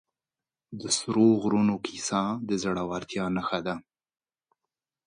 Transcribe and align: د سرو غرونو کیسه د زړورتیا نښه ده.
د 0.81 0.83
سرو 0.97 1.27
غرونو 1.41 1.75
کیسه 1.85 2.21
د 2.47 2.49
زړورتیا 2.63 3.25
نښه 3.35 3.59
ده. 3.65 3.75